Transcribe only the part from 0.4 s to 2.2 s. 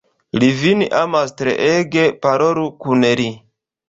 Li vin amas treege,